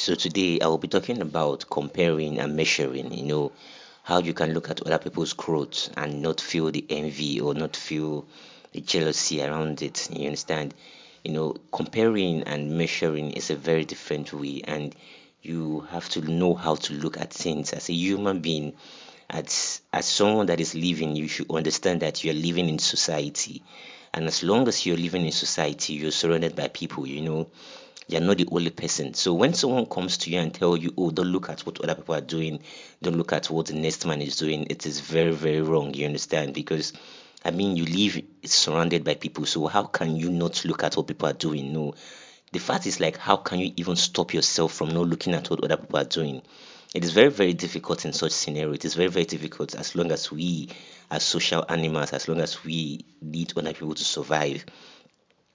So 0.00 0.14
today 0.14 0.58
I 0.60 0.66
will 0.66 0.78
be 0.78 0.88
talking 0.88 1.20
about 1.20 1.68
comparing 1.68 2.38
and 2.38 2.56
measuring, 2.56 3.12
you 3.12 3.22
know, 3.22 3.52
how 4.02 4.20
you 4.20 4.32
can 4.32 4.54
look 4.54 4.70
at 4.70 4.80
other 4.86 4.96
people's 4.98 5.34
growth 5.34 5.90
and 5.94 6.22
not 6.22 6.40
feel 6.40 6.70
the 6.70 6.86
envy 6.88 7.38
or 7.38 7.52
not 7.52 7.76
feel 7.76 8.24
the 8.72 8.80
jealousy 8.80 9.42
around 9.42 9.82
it. 9.82 10.08
You 10.10 10.24
understand? 10.24 10.72
You 11.22 11.32
know, 11.32 11.56
comparing 11.70 12.44
and 12.44 12.78
measuring 12.78 13.32
is 13.32 13.50
a 13.50 13.56
very 13.56 13.84
different 13.84 14.32
way 14.32 14.62
and 14.64 14.94
you 15.42 15.80
have 15.90 16.08
to 16.08 16.22
know 16.22 16.54
how 16.54 16.76
to 16.76 16.94
look 16.94 17.18
at 17.18 17.34
things 17.34 17.74
as 17.74 17.90
a 17.90 17.92
human 17.92 18.40
being 18.40 18.72
as 19.28 19.82
as 19.92 20.06
someone 20.06 20.46
that 20.46 20.60
is 20.60 20.74
living 20.74 21.14
you 21.14 21.28
should 21.28 21.50
understand 21.50 22.00
that 22.00 22.24
you're 22.24 22.32
living 22.32 22.70
in 22.70 22.78
society 22.78 23.62
and 24.14 24.26
as 24.26 24.42
long 24.42 24.66
as 24.66 24.84
you're 24.86 24.96
living 24.96 25.24
in 25.24 25.30
society 25.32 25.92
you're 25.92 26.10
surrounded 26.10 26.56
by 26.56 26.68
people 26.68 27.06
you 27.06 27.20
know 27.20 27.46
you're 28.10 28.20
not 28.20 28.38
the 28.38 28.48
only 28.50 28.70
person. 28.70 29.14
So 29.14 29.34
when 29.34 29.54
someone 29.54 29.86
comes 29.86 30.18
to 30.18 30.30
you 30.30 30.40
and 30.40 30.52
tell 30.52 30.76
you, 30.76 30.92
oh, 30.96 31.10
don't 31.10 31.28
look 31.28 31.48
at 31.48 31.60
what 31.60 31.80
other 31.80 31.94
people 31.94 32.14
are 32.14 32.20
doing, 32.20 32.60
don't 33.02 33.16
look 33.16 33.32
at 33.32 33.48
what 33.50 33.66
the 33.66 33.74
next 33.74 34.04
man 34.06 34.20
is 34.20 34.36
doing, 34.36 34.66
it 34.68 34.86
is 34.86 35.00
very, 35.00 35.32
very 35.32 35.60
wrong. 35.60 35.94
You 35.94 36.06
understand? 36.06 36.54
Because 36.54 36.92
I 37.44 37.52
mean, 37.52 37.76
you 37.76 37.86
live 37.86 38.22
surrounded 38.44 39.02
by 39.02 39.14
people, 39.14 39.46
so 39.46 39.66
how 39.66 39.84
can 39.84 40.16
you 40.16 40.30
not 40.30 40.64
look 40.64 40.84
at 40.84 40.96
what 40.96 41.06
people 41.06 41.28
are 41.28 41.32
doing? 41.34 41.72
No. 41.72 41.94
The 42.52 42.58
fact 42.58 42.86
is 42.86 43.00
like, 43.00 43.16
how 43.16 43.36
can 43.36 43.60
you 43.60 43.72
even 43.76 43.96
stop 43.96 44.34
yourself 44.34 44.74
from 44.74 44.90
not 44.90 45.06
looking 45.06 45.32
at 45.34 45.48
what 45.48 45.64
other 45.64 45.78
people 45.78 45.98
are 46.00 46.04
doing? 46.04 46.42
It 46.94 47.04
is 47.04 47.12
very, 47.12 47.30
very 47.30 47.54
difficult 47.54 48.04
in 48.04 48.12
such 48.12 48.32
scenario. 48.32 48.72
It 48.72 48.84
is 48.84 48.94
very, 48.94 49.08
very 49.08 49.24
difficult 49.24 49.74
as 49.74 49.94
long 49.94 50.10
as 50.10 50.30
we 50.30 50.68
are 51.10 51.20
social 51.20 51.64
animals, 51.68 52.12
as 52.12 52.28
long 52.28 52.40
as 52.40 52.62
we 52.64 53.06
need 53.22 53.52
other 53.56 53.72
people 53.72 53.94
to 53.94 54.04
survive 54.04 54.66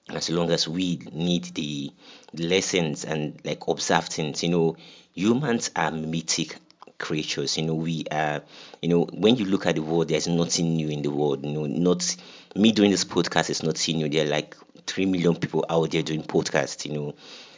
as 0.09 0.29
long 0.29 0.51
as 0.51 0.67
we 0.67 0.99
need 1.11 1.43
the 1.55 1.91
lessons 2.33 3.05
and 3.05 3.39
like 3.43 3.67
observe 3.67 4.05
things 4.05 4.43
you 4.43 4.49
know 4.49 4.75
humans 5.13 5.71
are 5.75 5.91
mimetic 5.91 6.57
creatures 6.97 7.57
you 7.57 7.65
know 7.65 7.73
we 7.75 8.05
are 8.11 8.41
you 8.81 8.89
know 8.89 9.03
when 9.13 9.35
you 9.35 9.45
look 9.45 9.65
at 9.65 9.75
the 9.75 9.81
world 9.81 10.07
there's 10.07 10.27
nothing 10.27 10.75
new 10.75 10.87
in 10.89 11.01
the 11.01 11.09
world 11.09 11.43
you 11.45 11.51
know 11.51 11.65
not 11.65 12.15
me 12.55 12.71
doing 12.71 12.91
this 12.91 13.03
podcast 13.03 13.49
is 13.49 13.63
not 13.63 13.85
new 13.87 14.07
there 14.07 14.25
are 14.25 14.29
like 14.29 14.55
3 14.85 15.05
million 15.05 15.35
people 15.35 15.65
out 15.69 15.91
there 15.91 16.03
doing 16.03 16.21
podcasts 16.23 16.85
you 16.85 16.93
know. 16.93 17.15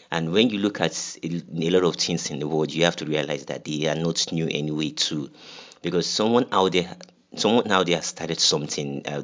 And 0.09 0.31
when 0.31 0.49
you 0.49 0.59
look 0.59 0.79
at 0.79 1.17
a, 1.21 1.27
a 1.27 1.69
lot 1.69 1.83
of 1.83 1.97
things 1.97 2.31
in 2.31 2.39
the 2.39 2.47
world 2.47 2.71
you 2.71 2.85
have 2.85 2.95
to 2.97 3.05
realize 3.05 3.45
that 3.47 3.65
they 3.65 3.87
are 3.87 3.95
not 3.95 4.31
new 4.31 4.47
anyway 4.49 4.91
too. 4.91 5.29
Because 5.81 6.07
someone 6.07 6.47
out 6.51 6.71
there 6.71 6.95
someone 7.39 7.67
now 7.67 7.83
they 7.83 7.93
have 7.93 8.05
started 8.05 8.39
something 8.39 9.01
uh, 9.07 9.23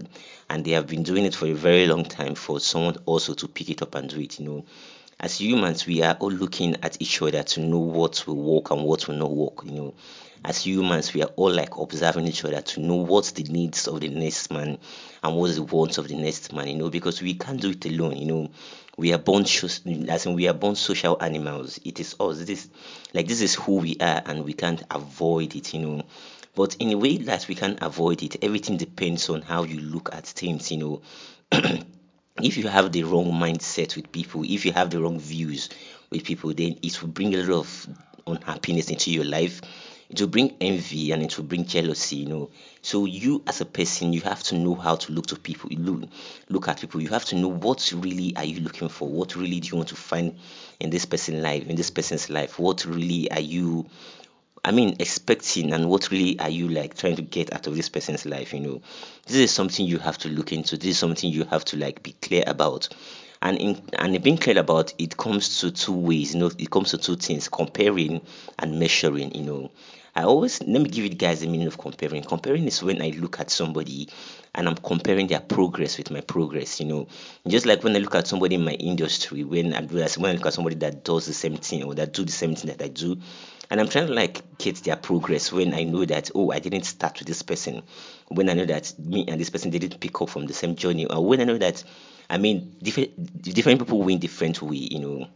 and 0.49 0.65
they 0.65 0.71
have 0.71 0.87
been 0.87 1.03
doing 1.03 1.25
it 1.25 1.35
for 1.35 1.45
a 1.47 1.53
very 1.53 1.87
long 1.87 2.03
time 2.03 2.35
for 2.35 2.59
someone 2.59 2.97
also 3.05 3.33
to 3.33 3.47
pick 3.47 3.69
it 3.69 3.81
up 3.81 3.95
and 3.95 4.09
do 4.09 4.19
it 4.19 4.39
you 4.39 4.45
know. 4.45 4.65
As 5.19 5.39
humans 5.39 5.85
we 5.85 6.01
are 6.01 6.15
all 6.19 6.31
looking 6.31 6.75
at 6.83 7.01
each 7.01 7.21
other 7.21 7.43
to 7.43 7.61
know 7.61 7.79
what 7.79 8.25
will 8.27 8.35
work 8.35 8.71
and 8.71 8.83
what 8.83 9.07
will 9.07 9.15
not 9.15 9.31
work 9.31 9.63
you 9.65 9.71
know. 9.71 9.93
As 10.45 10.65
humans 10.65 11.13
we 11.13 11.23
are 11.23 11.29
all 11.35 11.51
like 11.51 11.77
observing 11.77 12.27
each 12.27 12.43
other 12.43 12.61
to 12.61 12.81
know 12.81 12.95
what's 12.95 13.31
the 13.31 13.43
needs 13.43 13.87
of 13.87 14.01
the 14.01 14.09
next 14.09 14.51
man 14.51 14.77
and 15.23 15.35
what's 15.35 15.55
the 15.55 15.63
wants 15.63 15.97
of 15.97 16.07
the 16.07 16.15
next 16.15 16.51
man 16.53 16.67
you 16.67 16.75
know 16.75 16.89
because 16.89 17.21
we 17.21 17.33
can't 17.35 17.61
do 17.61 17.69
it 17.69 17.85
alone 17.85 18.17
you 18.17 18.25
know. 18.25 18.49
We 18.95 19.11
are 19.11 19.17
born 19.17 19.43
as 19.43 20.25
in 20.25 20.33
we 20.33 20.47
are 20.47 20.53
born 20.53 20.75
social 20.75 21.17
animals. 21.19 21.79
It 21.83 21.99
is 21.99 22.15
us. 22.19 22.45
This 22.45 22.69
like 23.13 23.27
this 23.27 23.41
is 23.41 23.55
who 23.55 23.77
we 23.77 23.97
are 23.99 24.21
and 24.25 24.45
we 24.45 24.53
can't 24.53 24.83
avoid 24.91 25.55
it 25.55 25.73
you 25.73 25.79
know 25.79 26.03
but 26.55 26.75
in 26.79 26.91
a 26.91 26.97
way 26.97 27.17
that 27.17 27.47
we 27.47 27.55
can 27.55 27.77
avoid 27.81 28.21
it 28.23 28.43
everything 28.43 28.77
depends 28.77 29.29
on 29.29 29.41
how 29.41 29.63
you 29.63 29.79
look 29.79 30.09
at 30.13 30.25
things 30.25 30.71
you 30.71 30.77
know. 30.77 31.01
If 32.41 32.57
you 32.57 32.67
have 32.67 32.91
the 32.91 33.03
wrong 33.03 33.31
mindset 33.31 33.95
with 33.95 34.11
people 34.11 34.43
if 34.43 34.65
you 34.65 34.71
have 34.73 34.89
the 34.89 34.99
wrong 34.99 35.19
views 35.19 35.69
with 36.09 36.23
people 36.23 36.53
then 36.53 36.77
it 36.81 37.01
will 37.01 37.09
bring 37.09 37.33
a 37.35 37.43
lot 37.43 37.59
of 37.59 37.87
unhappiness 38.27 38.89
into 38.89 39.11
your 39.11 39.23
life. 39.25 39.61
It 40.09 40.19
will 40.19 40.27
bring 40.27 40.55
envy 40.61 41.11
and 41.11 41.23
it 41.23 41.37
will 41.37 41.45
bring 41.45 41.65
jealousy 41.65 42.17
you 42.17 42.25
know. 42.27 42.49
So 42.81 43.05
you 43.05 43.43
as 43.47 43.61
a 43.61 43.65
person 43.65 44.13
you 44.13 44.21
have 44.21 44.43
to 44.43 44.55
know 44.55 44.75
how 44.75 44.95
to 44.95 45.11
look 45.11 45.27
to 45.27 45.35
people 45.35 45.69
look 45.71 46.09
look 46.49 46.67
at 46.67 46.81
people. 46.81 47.01
You 47.01 47.09
have 47.09 47.25
to 47.25 47.35
know 47.35 47.49
what 47.49 47.91
really 47.95 48.35
are 48.35 48.43
you 48.45 48.61
looking 48.61 48.89
for? 48.89 49.07
What 49.07 49.35
really 49.35 49.59
do 49.59 49.69
you 49.69 49.75
want 49.77 49.89
to 49.89 49.95
find 49.95 50.35
in 50.79 50.89
this 50.89 51.05
person's 51.05 51.41
life 51.43 51.67
in 51.67 51.75
this 51.75 51.89
person's 51.89 52.29
life? 52.29 52.59
What 52.59 52.85
really 52.85 53.31
are 53.31 53.39
you 53.39 53.87
I 54.65 54.71
mean, 54.71 54.95
expecting 54.99 55.73
and 55.73 55.89
what 55.89 56.09
really 56.09 56.39
are 56.39 56.49
you 56.49 56.69
like 56.69 56.95
trying 56.95 57.17
to 57.17 57.21
get 57.21 57.53
out 57.53 57.67
of 57.67 57.75
this 57.75 57.89
person's 57.89 58.25
life? 58.25 58.53
You 58.53 58.61
know, 58.61 58.81
this 59.25 59.35
is 59.35 59.51
something 59.51 59.85
you 59.85 59.99
have 59.99 60.17
to 60.19 60.29
look 60.29 60.53
into. 60.53 60.77
This 60.77 60.91
is 60.91 60.97
something 60.99 61.29
you 61.29 61.43
have 61.45 61.65
to 61.65 61.77
like 61.77 62.01
be 62.01 62.13
clear 62.21 62.43
about. 62.47 62.87
And 63.45 63.57
in 63.57 63.81
and 63.99 64.23
being 64.23 64.37
clear 64.37 64.57
about 64.57 64.93
it 64.97 65.17
comes 65.17 65.59
to 65.59 65.69
two 65.69 65.91
ways. 65.91 66.33
You 66.33 66.39
know, 66.39 66.51
it 66.57 66.71
comes 66.71 66.91
to 66.91 66.97
two 66.97 67.17
things: 67.17 67.49
comparing 67.49 68.21
and 68.57 68.79
measuring. 68.79 69.35
You 69.35 69.43
know, 69.43 69.71
I 70.15 70.23
always 70.23 70.61
let 70.61 70.81
me 70.81 70.89
give 70.89 71.03
you 71.03 71.09
guys 71.09 71.41
the 71.41 71.47
meaning 71.47 71.67
of 71.67 71.77
comparing. 71.77 72.23
Comparing 72.23 72.65
is 72.67 72.81
when 72.81 73.01
I 73.01 73.09
look 73.09 73.41
at 73.41 73.51
somebody 73.51 74.07
and 74.55 74.67
I'm 74.69 74.75
comparing 74.75 75.27
their 75.27 75.41
progress 75.41 75.97
with 75.97 76.09
my 76.09 76.21
progress. 76.21 76.79
You 76.79 76.85
know, 76.85 77.07
just 77.45 77.65
like 77.65 77.83
when 77.83 77.93
I 77.97 77.99
look 77.99 78.15
at 78.15 78.27
somebody 78.27 78.55
in 78.55 78.63
my 78.63 78.75
industry, 78.75 79.43
when 79.43 79.73
I 79.73 79.81
when 79.81 80.31
I 80.31 80.33
look 80.35 80.45
at 80.45 80.53
somebody 80.53 80.75
that 80.77 81.03
does 81.03 81.25
the 81.25 81.33
same 81.33 81.57
thing 81.57 81.83
or 81.83 81.95
that 81.95 82.13
do 82.13 82.23
the 82.23 82.31
same 82.31 82.55
thing 82.55 82.71
that 82.71 82.81
I 82.81 82.87
do, 82.87 83.17
and 83.69 83.81
I'm 83.81 83.89
trying 83.89 84.07
to 84.07 84.13
like 84.13 84.57
get 84.57 84.77
their 84.85 84.95
progress 84.95 85.51
when 85.51 85.73
I 85.73 85.83
know 85.83 86.05
that 86.05 86.31
oh 86.33 86.51
I 86.51 86.59
didn't 86.59 86.83
start 86.83 87.19
with 87.19 87.27
this 87.27 87.41
person, 87.41 87.83
when 88.29 88.47
I 88.49 88.53
know 88.53 88.65
that 88.65 88.93
me 88.97 89.25
and 89.27 89.37
this 89.41 89.49
person 89.49 89.69
didn't 89.69 89.99
pick 89.99 90.21
up 90.21 90.29
from 90.29 90.45
the 90.45 90.53
same 90.53 90.77
journey, 90.77 91.07
or 91.07 91.25
when 91.25 91.41
I 91.41 91.43
know 91.43 91.57
that 91.57 91.83
I 92.33 92.37
mean 92.39 92.77
different 92.81 93.43
different 93.43 93.79
people 93.79 94.01
win 94.01 94.17
different 94.17 94.59
way, 94.63 94.77
you 94.77 94.99
know. 94.99 95.27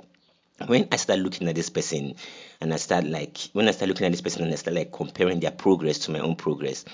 When 0.66 0.88
I 0.92 0.96
start 0.96 1.20
looking 1.20 1.48
at 1.48 1.54
this 1.54 1.70
person 1.70 2.16
and 2.60 2.74
I 2.74 2.78
start 2.78 3.06
like 3.06 3.38
when 3.54 3.68
I 3.68 3.72
start 3.72 3.90
looking 3.90 4.08
at 4.08 4.12
this 4.14 4.22
person 4.22 4.42
and 4.42 4.52
I 4.52 4.56
start 4.56 4.76
like 4.76 4.92
comparing 4.92 5.40
their 5.40 5.52
progress 5.52 6.00
to 6.00 6.12
my 6.12 6.18
own 6.18 6.36
progress, 6.36 6.86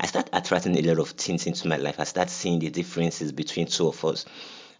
I 0.00 0.06
start 0.06 0.28
attracting 0.32 0.76
a 0.76 0.82
lot 0.82 0.98
of 0.98 1.10
things 1.10 1.46
into 1.46 1.68
my 1.68 1.76
life. 1.76 2.00
I 2.00 2.04
start 2.04 2.30
seeing 2.30 2.58
the 2.58 2.68
differences 2.68 3.30
between 3.30 3.68
two 3.68 3.86
of 3.86 4.04
us. 4.04 4.26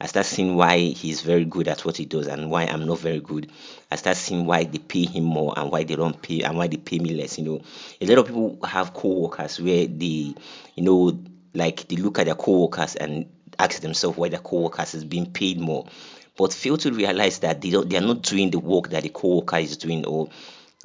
I 0.00 0.06
start 0.06 0.26
seeing 0.26 0.56
why 0.56 0.78
he's 0.78 1.20
very 1.20 1.44
good 1.44 1.68
at 1.68 1.84
what 1.84 1.96
he 1.96 2.04
does 2.04 2.26
and 2.26 2.50
why 2.50 2.64
I'm 2.64 2.84
not 2.84 2.98
very 2.98 3.20
good. 3.20 3.52
I 3.92 3.96
start 3.96 4.16
seeing 4.16 4.44
why 4.44 4.64
they 4.64 4.78
pay 4.78 5.04
him 5.04 5.22
more 5.22 5.54
and 5.56 5.70
why 5.70 5.84
they 5.84 5.94
don't 5.94 6.20
pay 6.20 6.42
and 6.42 6.58
why 6.58 6.66
they 6.66 6.78
pay 6.78 6.98
me 6.98 7.14
less. 7.14 7.38
You 7.38 7.44
know, 7.44 7.60
a 8.00 8.06
lot 8.06 8.18
of 8.18 8.26
people 8.26 8.58
have 8.66 8.92
co-workers 8.92 9.60
where 9.60 9.86
they, 9.86 10.34
you 10.74 10.82
know, 10.82 11.16
like 11.54 11.86
they 11.86 11.94
look 11.94 12.18
at 12.18 12.26
their 12.26 12.34
co-workers 12.34 12.96
and 12.96 13.26
ask 13.58 13.80
themselves 13.80 14.16
why 14.16 14.28
their 14.28 14.40
co-workers 14.40 14.94
is 14.94 15.04
being 15.04 15.30
paid 15.32 15.58
more, 15.58 15.86
but 16.36 16.52
fail 16.52 16.76
to 16.78 16.92
realize 16.92 17.40
that 17.40 17.60
they 17.60 17.70
don't, 17.70 17.88
they 17.88 17.96
are 17.96 18.00
not 18.00 18.22
doing 18.22 18.50
the 18.50 18.58
work 18.58 18.90
that 18.90 19.02
the 19.02 19.08
co-worker 19.08 19.58
is 19.58 19.76
doing, 19.76 20.04
or 20.06 20.28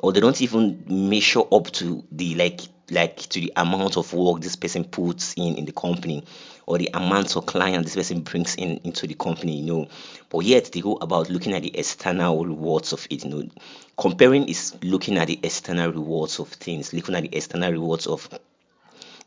or 0.02 0.14
they 0.14 0.20
don't 0.20 0.42
even 0.42 0.84
measure 0.88 1.42
up 1.52 1.72
to 1.72 2.04
the 2.12 2.36
like 2.36 2.62
like 2.92 3.18
to 3.18 3.40
the 3.40 3.54
amount 3.56 3.98
of 3.98 4.14
work 4.14 4.42
this 4.42 4.56
person 4.56 4.84
puts 4.84 5.34
in 5.36 5.56
in 5.56 5.66
the 5.66 5.72
company 5.72 6.24
or 6.66 6.78
the 6.78 6.90
amount 6.94 7.36
of 7.36 7.46
client 7.46 7.84
this 7.84 7.96
person 7.96 8.22
brings 8.22 8.56
in 8.56 8.80
into 8.84 9.08
the 9.08 9.14
company 9.14 9.60
you 9.60 9.66
know. 9.66 9.88
But 10.30 10.40
yet 10.40 10.72
they 10.72 10.82
go 10.82 10.96
about 10.96 11.30
looking 11.30 11.54
at 11.54 11.64
the 11.64 11.78
external 11.78 12.46
rewards 12.46 12.94
of 12.94 13.06
it 13.10 13.24
you 13.24 13.30
know. 13.30 13.50
Comparing 13.98 14.48
is 14.48 14.76
looking 14.82 15.18
at 15.18 15.28
the 15.28 15.40
external 15.44 15.92
rewards 15.92 16.40
of 16.40 16.48
things 16.50 16.94
looking 16.94 17.16
at 17.16 17.24
the 17.24 17.36
external 17.36 17.72
rewards 17.72 18.08
of 18.08 18.30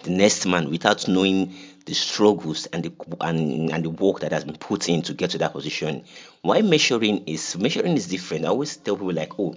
the 0.03 0.11
next 0.11 0.47
man 0.47 0.71
without 0.71 1.07
knowing 1.07 1.55
the 1.87 1.95
struggles 1.95 2.67
and 2.67 2.85
the 2.85 2.93
and, 3.21 3.71
and 3.71 3.85
the 3.85 3.91
work 3.91 4.21
that 4.21 4.33
has 4.33 4.45
been 4.45 4.57
put 4.57 4.89
in 4.89 5.03
to 5.03 5.15
get 5.15 5.31
to 5.31 5.39
that 5.39 5.53
position 5.53 6.05
why 6.43 6.63
measuring 6.63 7.25
is 7.27 7.57
measuring 7.57 7.97
is 7.97 8.07
different 8.07 8.45
i 8.45 8.49
always 8.49 8.77
tell 8.77 8.97
people 8.97 9.13
like 9.13 9.39
oh 9.39 9.55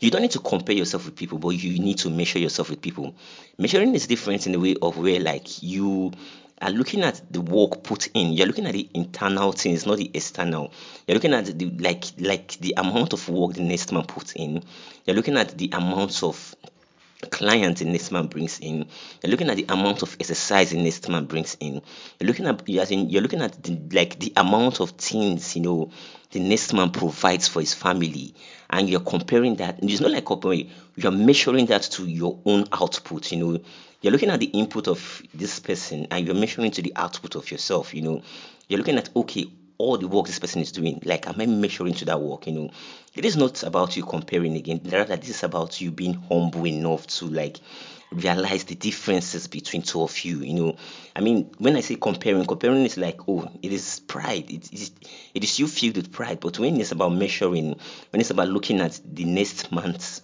you 0.00 0.10
don't 0.10 0.22
need 0.22 0.32
to 0.32 0.40
compare 0.40 0.74
yourself 0.74 1.06
with 1.06 1.16
people, 1.16 1.38
but 1.38 1.50
you 1.50 1.78
need 1.78 1.98
to 1.98 2.10
measure 2.10 2.38
yourself 2.38 2.68
with 2.68 2.82
people. 2.82 3.14
Measuring 3.56 3.94
is 3.94 4.06
different 4.06 4.46
in 4.46 4.52
the 4.52 4.60
way 4.60 4.76
of 4.82 4.98
where 4.98 5.18
like 5.18 5.62
you 5.62 6.12
are 6.60 6.70
looking 6.70 7.02
at 7.02 7.20
the 7.30 7.40
work 7.40 7.82
put 7.82 8.08
in. 8.08 8.32
You're 8.32 8.46
looking 8.46 8.66
at 8.66 8.72
the 8.72 8.88
internal 8.92 9.52
things, 9.52 9.86
not 9.86 9.98
the 9.98 10.10
external. 10.12 10.72
You're 11.06 11.14
looking 11.14 11.32
at 11.32 11.46
the 11.46 11.70
like 11.78 12.04
like 12.18 12.58
the 12.58 12.74
amount 12.76 13.12
of 13.12 13.28
work 13.28 13.54
the 13.54 13.62
next 13.62 13.92
man 13.92 14.04
puts 14.04 14.32
in. 14.32 14.62
You're 15.06 15.16
looking 15.16 15.36
at 15.36 15.56
the 15.56 15.70
amount 15.72 16.22
of 16.22 16.54
client 17.26 17.78
the 17.78 17.84
next 17.84 18.10
man 18.10 18.26
brings 18.26 18.58
in. 18.60 18.86
You're 19.22 19.30
looking 19.30 19.50
at 19.50 19.56
the 19.56 19.66
amount 19.68 20.02
of 20.02 20.16
exercise 20.20 20.70
the 20.70 20.82
next 20.82 21.08
man 21.08 21.26
brings 21.26 21.56
in. 21.60 21.82
You're 22.20 22.28
looking 22.28 22.46
at 22.46 22.68
you're, 22.68 22.84
you're 22.84 23.22
looking 23.22 23.42
at 23.42 23.62
the, 23.62 23.78
like 23.92 24.18
the 24.18 24.32
amount 24.36 24.80
of 24.80 24.90
things 24.92 25.56
you 25.56 25.62
know 25.62 25.90
the 26.34 26.40
next 26.40 26.72
man 26.72 26.90
provides 26.90 27.46
for 27.46 27.60
his 27.60 27.74
family, 27.74 28.34
and 28.68 28.90
you're 28.90 29.00
comparing 29.00 29.54
that. 29.56 29.78
It's 29.82 30.00
not 30.00 30.10
like 30.10 30.24
comparing. 30.24 30.68
You're 30.96 31.12
measuring 31.12 31.66
that 31.66 31.82
to 31.82 32.06
your 32.06 32.40
own 32.44 32.66
output. 32.72 33.30
You 33.30 33.38
know, 33.38 33.60
you're 34.00 34.12
looking 34.12 34.30
at 34.30 34.40
the 34.40 34.46
input 34.46 34.88
of 34.88 35.22
this 35.32 35.60
person, 35.60 36.08
and 36.10 36.26
you're 36.26 36.34
measuring 36.34 36.72
to 36.72 36.82
the 36.82 36.92
output 36.96 37.36
of 37.36 37.50
yourself. 37.52 37.94
You 37.94 38.02
know, 38.02 38.22
you're 38.68 38.78
looking 38.78 38.98
at 38.98 39.10
okay 39.14 39.46
all 39.78 39.98
the 39.98 40.08
work 40.08 40.26
this 40.26 40.38
person 40.38 40.62
is 40.62 40.72
doing, 40.72 41.00
like 41.04 41.26
am 41.26 41.40
I 41.40 41.46
measuring 41.46 41.94
to 41.94 42.04
that 42.06 42.20
work? 42.20 42.46
You 42.46 42.52
know, 42.52 42.70
it 43.14 43.24
is 43.24 43.36
not 43.36 43.62
about 43.62 43.96
you 43.96 44.04
comparing 44.04 44.56
again. 44.56 44.80
Rather, 44.84 45.16
this 45.16 45.30
is 45.30 45.42
about 45.42 45.80
you 45.80 45.90
being 45.90 46.14
humble 46.14 46.66
enough 46.66 47.06
to 47.06 47.26
like 47.26 47.58
realize 48.12 48.64
the 48.64 48.74
differences 48.74 49.46
between 49.46 49.82
two 49.82 50.02
of 50.02 50.24
you. 50.24 50.38
You 50.38 50.54
know, 50.54 50.76
I 51.14 51.20
mean, 51.20 51.50
when 51.58 51.76
I 51.76 51.80
say 51.80 51.96
comparing, 51.96 52.44
comparing 52.46 52.84
is 52.84 52.96
like, 52.96 53.28
oh, 53.28 53.50
it 53.62 53.72
is 53.72 54.00
pride. 54.00 54.50
It 54.50 54.72
is 54.72 54.92
it 55.34 55.44
is 55.44 55.58
you 55.58 55.66
filled 55.66 55.96
with 55.96 56.12
pride. 56.12 56.40
But 56.40 56.58
when 56.58 56.80
it's 56.80 56.92
about 56.92 57.10
measuring, 57.10 57.76
when 58.10 58.20
it's 58.20 58.30
about 58.30 58.48
looking 58.48 58.80
at 58.80 59.00
the 59.04 59.24
next 59.24 59.72
month's 59.72 60.22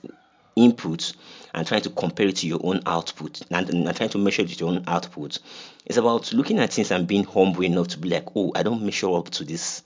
input 0.56 1.12
and 1.55 1.67
trying 1.67 1.82
to 1.82 1.91
compare 1.91 2.29
it 2.29 2.37
to 2.37 2.47
your 2.47 2.61
own 2.62 2.81
output 2.87 3.43
and, 3.50 3.69
and 3.70 3.97
trying 3.97 4.11
to 4.11 4.19
measure 4.19 4.43
it 4.43 4.49
with 4.49 4.61
your 4.61 4.70
own 4.70 4.85
output, 4.87 5.38
it's 5.87 5.99
about 5.99 6.32
looking 6.32 6.58
at 6.58 6.73
things 6.73 6.91
and 6.91 7.06
being 7.06 7.25
humble 7.25 7.64
enough 7.64 7.88
to 7.88 7.99
be 7.99 8.08
like, 8.08 8.26
oh, 8.37 8.52
I 8.55 8.62
don't 8.62 8.82
measure 8.82 9.14
up 9.14 9.31
to 9.31 9.44
this 9.44 9.82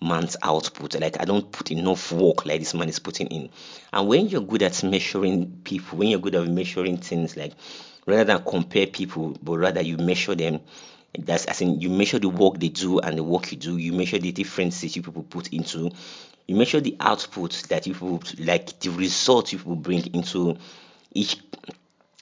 man's 0.00 0.36
output. 0.42 1.00
Like 1.00 1.20
I 1.20 1.24
don't 1.24 1.50
put 1.50 1.70
enough 1.70 2.12
work 2.12 2.46
like 2.46 2.60
this 2.60 2.74
man 2.74 2.88
is 2.88 2.98
putting 2.98 3.28
in. 3.28 3.50
And 3.92 4.08
when 4.08 4.28
you're 4.28 4.42
good 4.42 4.62
at 4.62 4.82
measuring 4.82 5.60
people, 5.64 5.98
when 5.98 6.08
you're 6.08 6.20
good 6.20 6.34
at 6.34 6.46
measuring 6.46 6.98
things, 6.98 7.36
like 7.36 7.52
rather 8.06 8.24
than 8.24 8.44
compare 8.44 8.86
people, 8.86 9.36
but 9.42 9.58
rather 9.58 9.80
you 9.80 9.96
measure 9.96 10.34
them. 10.34 10.60
That's 11.16 11.44
as 11.46 11.60
in 11.60 11.80
you 11.80 11.90
measure 11.90 12.18
the 12.18 12.28
work 12.28 12.58
they 12.58 12.70
do 12.70 12.98
and 12.98 13.16
the 13.16 13.22
work 13.22 13.52
you 13.52 13.56
do. 13.58 13.76
You 13.76 13.92
measure 13.92 14.18
the 14.18 14.32
differences 14.32 14.96
you 14.96 15.02
people 15.02 15.22
put 15.22 15.52
into. 15.52 15.90
You 16.48 16.56
measure 16.56 16.80
the 16.80 16.96
output 16.98 17.52
that 17.68 17.86
you 17.86 17.94
people 17.94 18.20
like 18.40 18.80
the 18.80 18.90
results 18.90 19.52
you 19.52 19.58
people 19.58 19.76
bring 19.76 20.04
into 20.12 20.56
each. 21.14 21.38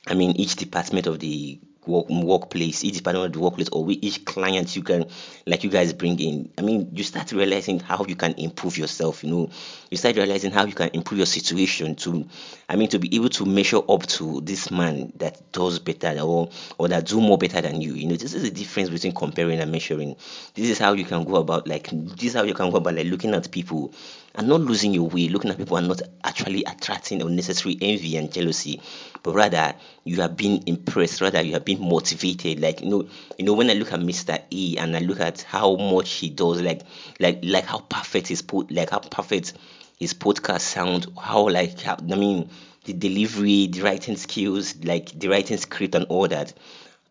I 0.06 0.14
mean 0.14 0.32
each 0.32 0.56
department 0.56 1.06
of 1.06 1.20
the 1.20 1.60
work, 1.86 2.08
workplace, 2.08 2.84
each 2.84 2.96
department 2.96 3.26
of 3.26 3.32
the 3.32 3.40
workplace, 3.40 3.68
or 3.70 3.86
each 3.90 4.24
client 4.24 4.74
you 4.76 4.82
can, 4.82 5.06
like 5.46 5.64
you 5.64 5.70
guys 5.70 5.92
bring 5.92 6.18
in. 6.20 6.50
I 6.58 6.62
mean, 6.62 6.90
you 6.92 7.04
start 7.04 7.30
realizing 7.32 7.80
how 7.80 8.04
you 8.06 8.16
can 8.16 8.32
improve 8.34 8.78
yourself. 8.78 9.22
You 9.24 9.30
know, 9.30 9.50
you 9.90 9.96
start 9.96 10.16
realizing 10.16 10.50
how 10.50 10.64
you 10.64 10.74
can 10.74 10.90
improve 10.92 11.18
your 11.18 11.26
situation 11.26 11.94
to, 11.96 12.26
I 12.68 12.76
mean, 12.76 12.88
to 12.90 12.98
be 12.98 13.14
able 13.14 13.28
to 13.30 13.44
measure 13.44 13.80
up 13.88 14.06
to 14.06 14.40
this 14.40 14.70
man 14.70 15.12
that 15.16 15.52
does 15.52 15.78
better 15.78 16.18
or 16.20 16.50
or 16.78 16.88
that 16.88 17.06
do 17.06 17.20
more 17.20 17.38
better 17.38 17.60
than 17.60 17.80
you. 17.80 17.94
You 17.94 18.08
know, 18.08 18.16
this 18.16 18.34
is 18.34 18.42
the 18.42 18.50
difference 18.50 18.88
between 18.90 19.14
comparing 19.14 19.60
and 19.60 19.70
measuring. 19.70 20.16
This 20.54 20.68
is 20.70 20.78
how 20.78 20.92
you 20.94 21.04
can 21.04 21.24
go 21.24 21.36
about 21.36 21.66
like 21.68 21.88
this 21.90 22.24
is 22.30 22.34
how 22.34 22.42
you 22.44 22.54
can 22.54 22.70
go 22.70 22.78
about 22.78 22.94
like 22.94 23.06
looking 23.06 23.34
at 23.34 23.50
people 23.50 23.92
and 24.34 24.48
not 24.48 24.60
losing 24.60 24.94
your 24.94 25.08
way, 25.08 25.28
looking 25.28 25.50
at 25.50 25.58
people 25.58 25.76
and 25.76 25.88
not 25.88 26.00
actually 26.24 26.64
attracting 26.64 27.22
unnecessary 27.22 27.76
envy 27.80 28.16
and 28.16 28.32
jealousy, 28.32 28.80
but 29.22 29.34
rather 29.34 29.74
you 30.04 30.20
have 30.20 30.36
been 30.36 30.62
impressed, 30.66 31.20
rather 31.20 31.42
you 31.42 31.52
have 31.52 31.64
been 31.64 31.80
motivated. 31.80 32.60
Like 32.60 32.80
you 32.80 32.88
know, 32.88 33.08
you 33.38 33.44
know, 33.44 33.52
when 33.52 33.70
I 33.70 33.74
look 33.74 33.92
at 33.92 34.00
Mr. 34.00 34.38
E 34.50 34.76
and 34.78 34.96
I 34.96 35.00
look 35.00 35.20
at 35.20 35.42
how 35.42 35.76
much 35.76 36.10
he 36.12 36.30
does, 36.30 36.62
like 36.62 36.82
like 37.20 37.40
like 37.42 37.64
how 37.64 37.78
perfect 37.80 38.28
his 38.28 38.42
put 38.42 38.70
like 38.70 38.90
how 38.90 38.98
perfect 39.00 39.54
his 39.98 40.14
podcast 40.14 40.60
sound, 40.62 41.06
how 41.20 41.48
like 41.48 41.80
how, 41.80 41.96
I 41.96 42.16
mean 42.16 42.48
the 42.84 42.92
delivery, 42.92 43.68
the 43.68 43.82
writing 43.82 44.16
skills, 44.16 44.76
like 44.84 45.16
the 45.18 45.28
writing 45.28 45.58
script 45.58 45.94
and 45.94 46.06
all 46.06 46.28
that. 46.28 46.52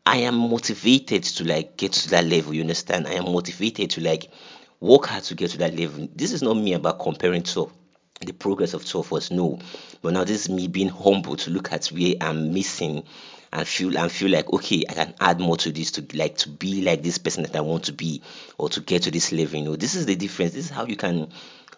I 0.06 0.18
am 0.18 0.36
motivated 0.36 1.24
to 1.24 1.44
like 1.44 1.78
get 1.78 1.94
to 1.94 2.10
that 2.10 2.26
level, 2.26 2.54
you 2.54 2.62
understand? 2.62 3.08
I 3.08 3.14
am 3.14 3.26
motivated 3.26 3.92
to 3.92 4.02
like 4.02 4.32
work 4.82 5.06
hard 5.06 5.24
to 5.24 5.36
get 5.36 5.52
to 5.52 5.60
that 5.60 5.76
level. 5.78 6.10
This 6.14 6.34
is 6.34 6.42
not 6.42 6.56
me 6.56 6.74
about 6.74 7.00
comparing 7.00 7.44
to 7.44 7.72
the 8.20 8.34
progress 8.34 8.74
of 8.74 8.84
two 8.84 9.00
of 9.00 9.14
us, 9.14 9.32
no. 9.32 9.60
But 10.02 10.14
now 10.14 10.24
this 10.24 10.42
is 10.42 10.50
me 10.50 10.68
being 10.68 10.90
humble 10.90 11.38
to 11.38 11.52
look 11.52 11.72
at 11.72 11.88
where 11.88 12.16
I'm 12.20 12.54
missing 12.54 13.04
and 13.54 13.68
feel 13.68 13.98
and 13.98 14.12
feel 14.12 14.32
like 14.32 14.52
okay, 14.52 14.84
I 14.90 14.94
can 14.94 15.14
add 15.20 15.40
more 15.40 15.58
to 15.58 15.72
this 15.72 15.92
to 15.92 16.18
like 16.18 16.38
to 16.38 16.50
be 16.50 16.82
like 16.82 17.04
this 17.04 17.18
person 17.18 17.44
that 17.44 17.56
I 17.56 17.62
want 17.62 17.86
to 17.86 17.94
be 17.94 18.22
or 18.58 18.70
to 18.70 18.82
get 18.82 19.04
to 19.04 19.12
this 19.12 19.32
level. 19.32 19.60
You 19.60 19.66
know, 19.66 19.76
this 19.76 19.96
is 19.96 20.06
the 20.06 20.16
difference. 20.16 20.54
This 20.54 20.66
is 20.66 20.72
how 20.72 20.86
you 20.86 20.96
can 20.96 21.32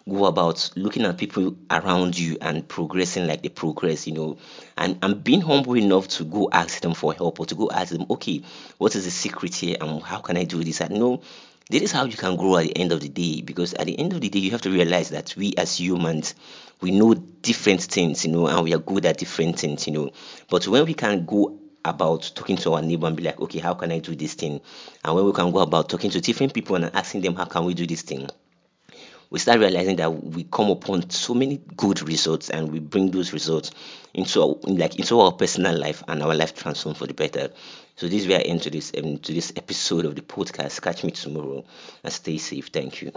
go 0.08 0.26
about 0.26 0.70
looking 0.76 1.04
at 1.04 1.16
people 1.16 1.56
around 1.70 2.18
you 2.18 2.36
and 2.40 2.68
progressing 2.68 3.26
like 3.26 3.42
they 3.42 3.48
progress, 3.48 4.06
you 4.06 4.12
know, 4.12 4.36
and, 4.76 4.98
and 5.02 5.24
being 5.24 5.40
humble 5.40 5.76
enough 5.76 6.08
to 6.08 6.24
go 6.24 6.48
ask 6.52 6.80
them 6.82 6.92
for 6.92 7.14
help 7.14 7.40
or 7.40 7.46
to 7.46 7.54
go 7.54 7.70
ask 7.70 7.90
them, 7.90 8.04
okay, 8.10 8.42
what 8.76 8.94
is 8.94 9.06
the 9.06 9.10
secret 9.10 9.54
here 9.54 9.76
and 9.80 10.02
how 10.02 10.18
can 10.18 10.36
I 10.36 10.44
do 10.44 10.62
this? 10.62 10.82
I 10.82 10.88
know 10.88 11.22
this 11.70 11.82
is 11.82 11.92
how 11.92 12.04
you 12.04 12.16
can 12.16 12.36
grow 12.36 12.56
at 12.56 12.64
the 12.64 12.76
end 12.76 12.92
of 12.92 13.00
the 13.00 13.08
day 13.08 13.40
because 13.40 13.74
at 13.74 13.86
the 13.86 13.98
end 13.98 14.12
of 14.12 14.20
the 14.20 14.28
day 14.28 14.38
you 14.38 14.50
have 14.50 14.62
to 14.62 14.70
realize 14.70 15.10
that 15.10 15.34
we 15.36 15.54
as 15.56 15.78
humans 15.80 16.34
we 16.80 16.90
know 16.90 17.14
different 17.14 17.80
things 17.82 18.24
you 18.24 18.32
know 18.32 18.46
and 18.46 18.64
we 18.64 18.74
are 18.74 18.78
good 18.78 19.06
at 19.06 19.18
different 19.18 19.58
things 19.58 19.86
you 19.86 19.92
know. 19.92 20.10
But 20.50 20.66
when 20.68 20.84
we 20.84 20.94
can 20.94 21.24
go 21.24 21.58
about 21.84 22.30
talking 22.34 22.56
to 22.56 22.74
our 22.74 22.82
neighbor 22.82 23.06
and 23.06 23.16
be 23.16 23.22
like 23.22 23.40
okay 23.40 23.58
how 23.58 23.74
can 23.74 23.92
i 23.92 23.98
do 23.98 24.14
this 24.14 24.34
thing? 24.34 24.60
And 25.04 25.14
when 25.14 25.24
we 25.24 25.32
can 25.32 25.50
go 25.52 25.60
about 25.60 25.88
talking 25.88 26.10
to 26.10 26.20
different 26.20 26.54
people 26.54 26.76
and 26.76 26.94
asking 26.94 27.22
them 27.22 27.34
how 27.34 27.44
can 27.46 27.64
we 27.64 27.74
do 27.74 27.86
this 27.86 28.02
thing 28.02 28.28
we 29.30 29.38
start 29.38 29.58
realizing 29.60 29.96
that 29.96 30.10
we 30.24 30.44
come 30.44 30.70
upon 30.70 31.10
so 31.10 31.34
many 31.34 31.60
good 31.76 32.06
results 32.08 32.50
and 32.50 32.70
we 32.70 32.78
bring 32.78 33.10
those 33.10 33.32
results 33.32 33.70
into 34.14 34.42
our, 34.42 34.56
like 34.64 34.98
into 34.98 35.18
our 35.20 35.32
personal 35.32 35.76
life 35.76 36.02
and 36.08 36.22
our 36.22 36.34
life 36.34 36.54
transform 36.54 36.94
for 36.94 37.06
the 37.06 37.14
better. 37.14 37.50
So 37.96 38.06
this 38.08 38.22
is 38.22 38.28
where 38.28 38.38
I 38.38 38.42
end 38.42 38.62
to 38.62 38.70
this 38.70 38.92
um, 38.96 39.18
to 39.18 39.32
this 39.32 39.52
episode 39.56 40.04
of 40.04 40.14
the 40.16 40.22
podcast. 40.22 40.82
Catch 40.82 41.04
me 41.04 41.10
tomorrow 41.10 41.64
and 42.02 42.12
stay 42.12 42.38
safe. 42.38 42.68
Thank 42.68 43.02
you. 43.02 43.12